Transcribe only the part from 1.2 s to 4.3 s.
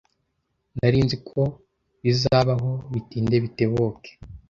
ko bizabaho bitinde bitebuke.